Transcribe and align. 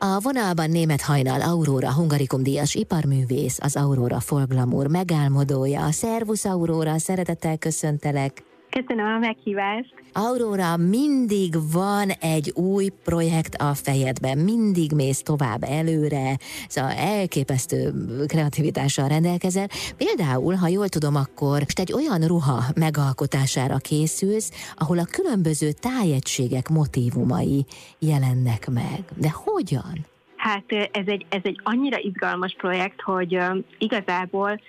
A 0.00 0.20
vonalban 0.20 0.70
német 0.70 1.00
hajnal 1.00 1.40
Aurora 1.40 1.92
Hungarikum 1.92 2.42
díjas 2.42 2.74
iparművész, 2.74 3.58
az 3.60 3.76
Aurora 3.76 4.20
Folglamur 4.20 4.86
megálmodója. 4.86 5.90
Szervusz 5.90 6.44
Aurora, 6.44 6.98
szeretettel 6.98 7.58
köszöntelek. 7.58 8.47
Köszönöm 8.70 9.06
a 9.06 9.18
meghívást. 9.18 9.94
Aurora, 10.12 10.76
mindig 10.76 11.54
van 11.72 12.10
egy 12.20 12.52
új 12.54 12.88
projekt 13.04 13.54
a 13.54 13.74
fejedben, 13.74 14.38
mindig 14.38 14.92
mész 14.92 15.22
tovább 15.22 15.62
előre, 15.62 16.36
szóval 16.68 16.90
elképesztő 16.90 17.92
kreativitással 18.26 19.08
rendelkezel. 19.08 19.68
Például, 19.96 20.54
ha 20.54 20.68
jól 20.68 20.88
tudom, 20.88 21.16
akkor 21.16 21.62
egy 21.74 21.92
olyan 21.92 22.26
ruha 22.26 22.62
megalkotására 22.76 23.76
készülsz, 23.76 24.74
ahol 24.76 24.98
a 24.98 25.08
különböző 25.10 25.72
tájegységek 25.72 26.68
motivumai 26.68 27.64
jelennek 27.98 28.70
meg. 28.70 29.04
De 29.16 29.30
hogyan? 29.34 30.06
Hát 30.36 30.64
ez 30.92 31.06
egy, 31.06 31.26
ez 31.28 31.40
egy 31.42 31.60
annyira 31.62 31.98
izgalmas 31.98 32.54
projekt, 32.58 33.00
hogy 33.00 33.38
igazából 33.78 34.60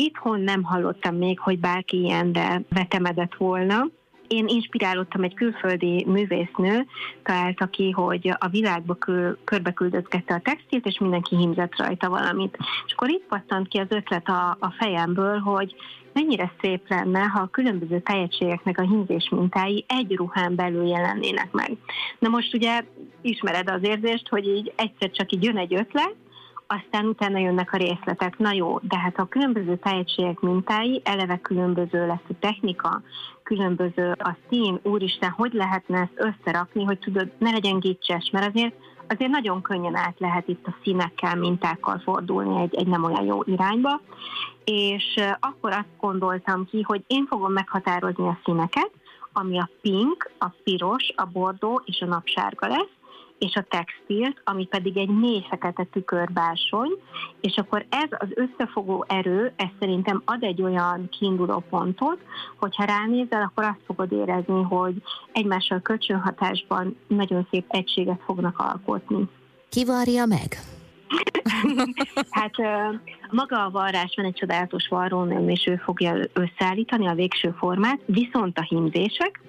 itthon 0.00 0.40
nem 0.40 0.62
hallottam 0.62 1.16
még, 1.16 1.38
hogy 1.38 1.58
bárki 1.58 1.96
ilyenre 2.00 2.62
vetemedett 2.68 3.34
volna. 3.34 3.86
Én 4.28 4.46
inspirálódtam 4.48 5.22
egy 5.22 5.34
külföldi 5.34 6.04
művésznő, 6.06 6.86
találta 7.22 7.66
ki, 7.66 7.90
hogy 7.90 8.36
a 8.38 8.48
világba 8.48 8.94
kül, 8.94 9.38
körbe 9.44 9.72
küldözgette 9.72 10.34
a 10.34 10.40
textilt, 10.40 10.86
és 10.86 10.98
mindenki 10.98 11.36
hímzett 11.36 11.76
rajta 11.76 12.08
valamit. 12.08 12.56
És 12.86 12.92
akkor 12.92 13.08
itt 13.08 13.26
pattant 13.28 13.68
ki 13.68 13.78
az 13.78 13.86
ötlet 13.88 14.28
a, 14.28 14.56
a 14.60 14.74
fejemből, 14.78 15.38
hogy 15.38 15.74
mennyire 16.12 16.52
szép 16.60 16.88
lenne, 16.88 17.20
ha 17.20 17.40
a 17.40 17.50
különböző 17.50 18.00
tehetségeknek 18.00 18.78
a 18.78 18.82
hímzés 18.82 19.28
mintái 19.30 19.84
egy 19.88 20.14
ruhán 20.16 20.54
belül 20.54 20.86
jelennének 20.86 21.50
meg. 21.52 21.76
Na 22.18 22.28
most 22.28 22.54
ugye 22.54 22.84
ismered 23.20 23.70
az 23.70 23.82
érzést, 23.82 24.28
hogy 24.28 24.46
így 24.46 24.72
egyszer 24.76 25.10
csak 25.10 25.32
így 25.32 25.44
jön 25.44 25.56
egy 25.56 25.74
ötlet, 25.74 26.14
aztán 26.70 27.06
utána 27.06 27.38
jönnek 27.38 27.72
a 27.72 27.76
részletek. 27.76 28.38
Na 28.38 28.52
jó, 28.52 28.78
de 28.82 28.98
hát 28.98 29.18
a 29.18 29.28
különböző 29.28 29.76
tehetségek 29.76 30.40
mintái, 30.40 31.00
eleve 31.04 31.38
különböző 31.38 32.06
lesz 32.06 32.28
a 32.28 32.38
technika, 32.40 33.02
különböző 33.42 34.10
a 34.18 34.36
szín, 34.50 34.80
úristen, 34.82 35.30
hogy 35.30 35.52
lehetne 35.52 35.98
ezt 35.98 36.12
összerakni, 36.14 36.84
hogy 36.84 36.98
tudod, 36.98 37.32
ne 37.38 37.50
legyen 37.50 37.78
gicses, 37.78 38.30
mert 38.32 38.48
azért 38.54 38.74
azért 39.08 39.30
nagyon 39.30 39.62
könnyen 39.62 39.96
át 39.96 40.14
lehet 40.18 40.48
itt 40.48 40.66
a 40.66 40.74
színekkel, 40.82 41.36
mintákkal 41.36 41.98
fordulni 41.98 42.60
egy, 42.60 42.74
egy 42.74 42.86
nem 42.86 43.04
olyan 43.04 43.24
jó 43.24 43.42
irányba, 43.44 44.00
és 44.64 45.14
akkor 45.40 45.72
azt 45.72 45.96
gondoltam 46.00 46.66
ki, 46.66 46.82
hogy 46.82 47.04
én 47.06 47.26
fogom 47.26 47.52
meghatározni 47.52 48.26
a 48.26 48.38
színeket, 48.44 48.90
ami 49.32 49.58
a 49.58 49.70
pink, 49.80 50.30
a 50.38 50.48
piros, 50.64 51.12
a 51.16 51.24
bordó 51.24 51.82
és 51.84 52.00
a 52.00 52.06
napsárga 52.06 52.66
lesz, 52.66 52.97
és 53.38 53.54
a 53.54 53.66
textilt, 53.68 54.40
ami 54.44 54.66
pedig 54.66 54.96
egy 54.96 55.08
mély 55.08 55.44
fekete 55.48 55.84
tükörbársony, 55.84 56.90
és 57.40 57.56
akkor 57.56 57.86
ez 57.88 58.08
az 58.10 58.28
összefogó 58.34 59.04
erő, 59.08 59.52
ez 59.56 59.68
szerintem 59.78 60.22
ad 60.24 60.42
egy 60.42 60.62
olyan 60.62 61.08
kiinduló 61.08 61.64
pontot, 61.70 62.18
hogyha 62.56 62.84
ránézel, 62.84 63.42
akkor 63.42 63.64
azt 63.64 63.84
fogod 63.86 64.12
érezni, 64.12 64.62
hogy 64.62 65.02
egymással 65.32 65.80
kölcsönhatásban 65.80 66.96
nagyon 67.06 67.46
szép 67.50 67.64
egységet 67.68 68.20
fognak 68.24 68.58
alkotni. 68.58 69.28
Ki 69.68 69.84
varja 69.84 70.26
meg? 70.26 70.77
hát 72.30 72.54
maga 73.30 73.64
a 73.64 73.70
varrás 73.70 74.12
van 74.16 74.26
egy 74.26 74.34
csodálatos 74.34 74.88
varrónőm, 74.88 75.48
és 75.48 75.66
ő 75.66 75.76
fogja 75.76 76.14
összeállítani 76.32 77.06
a 77.06 77.14
végső 77.14 77.54
formát, 77.58 78.00
viszont 78.04 78.58
a 78.58 78.62
hímzések, 78.62 79.40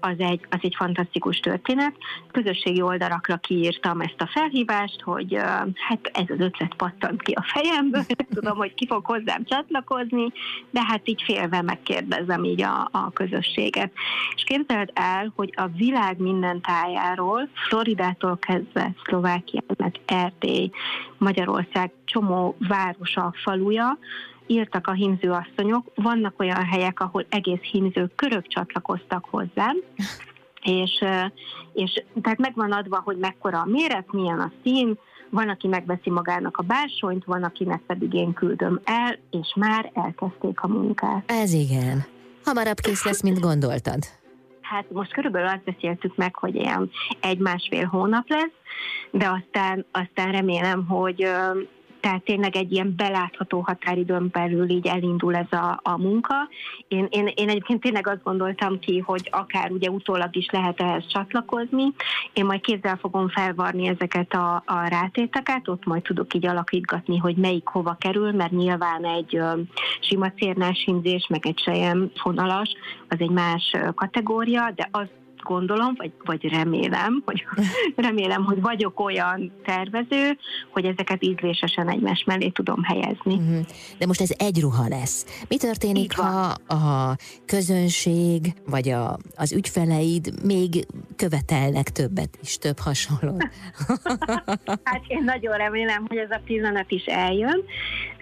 az 0.00 0.14
egy, 0.18 0.46
az 0.50 0.58
egy 0.60 0.74
fantasztikus 0.76 1.38
történet. 1.40 1.92
Közösségi 2.32 2.80
oldalakra 2.80 3.36
kiírtam 3.36 4.00
ezt 4.00 4.20
a 4.20 4.30
felhívást, 4.32 5.00
hogy 5.00 5.34
hát 5.74 6.10
ez 6.12 6.24
az 6.28 6.40
ötlet 6.40 6.74
pattant 6.74 7.22
ki 7.22 7.32
a 7.32 7.42
fejemből, 7.42 8.04
tudom, 8.34 8.56
hogy 8.56 8.74
ki 8.74 8.86
fog 8.86 9.04
hozzám 9.04 9.44
csatlakozni, 9.44 10.32
de 10.70 10.80
hát 10.84 11.08
így 11.08 11.22
félve 11.22 11.62
megkérdezem 11.62 12.44
így 12.44 12.62
a, 12.62 12.88
a 12.92 13.10
közösséget. 13.12 13.92
És 14.34 14.42
képzeld 14.42 14.90
el, 14.94 15.32
hogy 15.36 15.52
a 15.56 15.66
világ 15.66 16.18
minden 16.18 16.60
tájáról, 16.60 17.48
Floridától 17.68 18.38
kezdve 18.38 18.92
Szlovákia, 19.04 19.62
meg 19.76 19.94
Erdély, 20.04 20.70
Magyarország 21.18 21.57
csomó 22.04 22.56
városa, 22.68 23.34
faluja, 23.44 23.98
írtak 24.46 24.86
a 24.86 24.92
hímzőasszonyok, 24.92 25.92
vannak 25.94 26.40
olyan 26.40 26.64
helyek, 26.64 27.00
ahol 27.00 27.26
egész 27.28 27.60
hímző 27.60 28.10
körök 28.16 28.46
csatlakoztak 28.46 29.24
hozzám, 29.30 29.76
és, 30.62 31.04
és 31.72 32.02
tehát 32.22 32.38
megvan 32.38 32.72
adva, 32.72 33.00
hogy 33.04 33.16
mekkora 33.16 33.60
a 33.60 33.66
méret, 33.66 34.12
milyen 34.12 34.40
a 34.40 34.52
szín, 34.62 34.98
van, 35.30 35.48
aki 35.48 35.68
megveszi 35.68 36.10
magának 36.10 36.56
a 36.56 36.62
bársonyt, 36.62 37.24
van, 37.24 37.42
akinek 37.42 37.80
pedig 37.86 38.14
én 38.14 38.32
küldöm 38.32 38.80
el, 38.84 39.18
és 39.30 39.54
már 39.56 39.90
elkezdték 39.94 40.60
a 40.60 40.68
munkát. 40.68 41.30
Ez 41.30 41.52
igen. 41.52 42.04
Hamarabb 42.44 42.80
kész 42.80 43.04
lesz, 43.04 43.22
mint 43.22 43.40
gondoltad. 43.40 43.98
Hát 44.68 44.90
most 44.90 45.12
körülbelül 45.12 45.48
azt 45.48 45.64
beszéltük 45.64 46.16
meg, 46.16 46.34
hogy 46.34 46.54
ilyen 46.54 46.90
egy-másfél 47.20 47.86
hónap 47.86 48.28
lesz, 48.28 48.52
de 49.10 49.28
aztán, 49.28 49.86
aztán 49.90 50.32
remélem, 50.32 50.86
hogy 50.86 51.28
tehát 52.00 52.22
tényleg 52.22 52.56
egy 52.56 52.72
ilyen 52.72 52.94
belátható 52.96 53.60
határidőn 53.60 54.28
belül 54.32 54.68
így 54.70 54.86
elindul 54.86 55.34
ez 55.36 55.52
a, 55.52 55.80
a 55.82 55.98
munka. 55.98 56.34
Én, 56.88 57.06
én, 57.10 57.30
én 57.34 57.48
egyébként 57.48 57.80
tényleg 57.80 58.06
azt 58.06 58.22
gondoltam 58.22 58.78
ki, 58.78 58.98
hogy 58.98 59.28
akár 59.32 59.70
ugye 59.70 59.90
utólag 59.90 60.36
is 60.36 60.48
lehet 60.50 60.80
ehhez 60.80 61.06
csatlakozni. 61.06 61.92
Én 62.32 62.44
majd 62.44 62.60
kézzel 62.60 62.96
fogom 62.96 63.28
felvarni 63.28 63.88
ezeket 63.88 64.32
a, 64.32 64.62
a 64.66 64.88
rátéteket, 64.88 65.68
ott 65.68 65.84
majd 65.84 66.02
tudok 66.02 66.34
így 66.34 66.46
alakítgatni, 66.46 67.16
hogy 67.16 67.36
melyik 67.36 67.66
hova 67.66 67.96
kerül, 68.00 68.32
mert 68.32 68.52
nyilván 68.52 69.04
egy 69.04 69.36
ö, 69.36 69.60
sima 70.00 70.30
cérnás 70.30 70.82
hímzés, 70.84 71.26
meg 71.28 71.46
egy 71.46 71.58
sejem 71.58 72.10
fonalas, 72.14 72.72
az 73.08 73.16
egy 73.20 73.30
más 73.30 73.76
kategória, 73.94 74.72
de 74.74 74.88
az 74.90 75.06
gondolom, 75.48 75.94
vagy, 75.96 76.12
vagy 76.24 76.48
remélem, 76.48 77.22
hogy 77.24 77.44
remélem, 78.06 78.44
hogy 78.44 78.60
vagyok 78.60 79.00
olyan 79.00 79.52
tervező, 79.64 80.38
hogy 80.70 80.84
ezeket 80.84 81.24
ízlésesen 81.24 81.88
egymás 81.88 82.24
mellé 82.26 82.48
tudom 82.48 82.82
helyezni. 82.82 83.34
Uh-huh. 83.34 83.66
De 83.98 84.06
most 84.06 84.20
ez 84.20 84.30
egy 84.38 84.60
ruha 84.60 84.88
lesz. 84.88 85.44
Mi 85.48 85.56
történik, 85.56 86.16
ha 86.16 86.54
a 86.68 87.16
közönség, 87.46 88.52
vagy 88.66 88.88
a, 88.88 89.16
az 89.36 89.52
ügyfeleid 89.52 90.44
még 90.44 90.86
követelnek 91.16 91.88
többet 91.88 92.38
is, 92.42 92.58
több 92.58 92.78
hasonlót? 92.78 93.48
hát 94.90 95.02
én 95.06 95.24
nagyon 95.24 95.56
remélem, 95.56 96.04
hogy 96.08 96.16
ez 96.16 96.30
a 96.30 96.40
pillanat 96.44 96.90
is 96.90 97.04
eljön. 97.04 97.62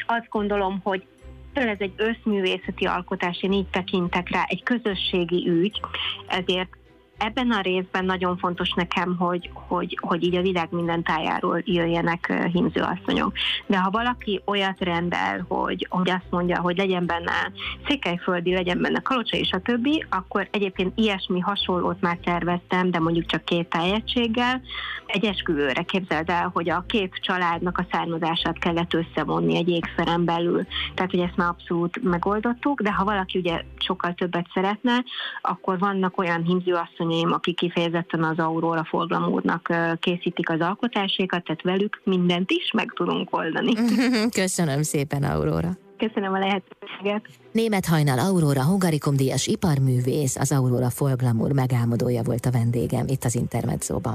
Azt 0.07 0.29
gondolom, 0.29 0.81
hogy 0.83 1.07
ez 1.55 1.77
egy 1.79 1.93
összművészeti 1.97 2.85
alkotás, 2.85 3.43
én 3.43 3.53
így 3.53 3.67
tekintek 3.67 4.31
rá, 4.31 4.45
egy 4.49 4.63
közösségi 4.63 5.49
ügy, 5.49 5.81
ezért 6.27 6.77
ebben 7.19 7.50
a 7.50 7.60
részben 7.60 8.04
nagyon 8.04 8.37
fontos 8.37 8.72
nekem, 8.72 9.16
hogy, 9.16 9.50
hogy, 9.53 9.99
hogy 10.00 10.25
így 10.25 10.37
a 10.37 10.43
világ 10.43 10.69
minden 10.71 11.03
tájáról 11.03 11.62
jöjjenek 11.65 12.32
hímzőasszonyok. 12.53 13.32
De 13.66 13.78
ha 13.78 13.91
valaki 13.91 14.43
olyat 14.44 14.81
rendel, 14.81 15.44
hogy, 15.49 15.87
hogy 15.91 16.10
azt 16.10 16.31
mondja, 16.31 16.60
hogy 16.60 16.77
legyen 16.77 17.06
benne 17.06 17.53
székelyföldi, 17.87 18.53
legyen 18.53 18.81
benne 18.81 19.00
kalocsa 19.00 19.37
és 19.37 19.50
a 19.50 19.60
többi, 19.60 20.04
akkor 20.10 20.49
egyébként 20.50 20.99
ilyesmi 20.99 21.41
hasonlót 21.41 22.00
már 22.00 22.19
terveztem, 22.25 22.91
de 22.91 22.99
mondjuk 22.99 23.27
csak 23.27 23.44
két 23.44 23.69
tájegységgel. 23.69 24.60
Egy 25.06 25.25
esküvőre 25.25 25.83
képzeld 25.83 26.31
el, 26.31 26.50
hogy 26.53 26.71
a 26.71 26.84
két 26.87 27.15
családnak 27.21 27.78
a 27.78 27.87
származását 27.91 28.59
kellett 28.59 28.94
összevonni 28.94 29.56
egy 29.56 29.69
ékszeren 29.69 30.25
belül. 30.25 30.66
Tehát, 30.94 31.10
hogy 31.10 31.21
ezt 31.21 31.37
már 31.37 31.48
abszolút 31.48 32.03
megoldottuk, 32.03 32.81
de 32.81 32.93
ha 32.93 33.04
valaki 33.04 33.38
ugye 33.38 33.62
sokkal 33.78 34.15
többet 34.15 34.47
szeretne, 34.54 35.04
akkor 35.43 35.78
vannak 35.78 36.19
olyan 36.19 36.43
hímzőasszonyok, 36.43 37.06
asszonyaim, 37.06 37.33
akik 37.33 37.56
kifejezetten 37.56 38.25
az 38.25 38.39
Aurora 38.39 38.84
Forglamúrnak 38.84 39.72
készítik 40.00 40.50
az 40.50 40.61
alkotásékat, 40.61 41.44
tehát 41.44 41.62
velük 41.62 42.00
mindent 42.05 42.51
is 42.51 42.71
meg 42.75 42.92
tudunk 42.97 43.36
oldani. 43.36 43.72
Köszönöm 44.41 44.83
szépen, 44.83 45.22
Aurora. 45.22 45.71
Köszönöm 45.98 46.33
a 46.33 46.39
lehetőséget. 46.39 47.27
Német 47.53 47.86
Hajnal 47.86 48.19
Aurora 48.19 48.65
Hungarikum 48.65 49.16
díjas 49.16 49.47
iparművész, 49.47 50.36
az 50.36 50.53
Aurora 50.53 50.91
Folglamúr 50.91 51.53
megálmodója 51.53 52.22
volt 52.22 52.47
a 52.47 52.51
vendégem 52.51 53.04
itt 53.09 53.25
az 53.25 53.34
Intermedzóban. 53.34 54.15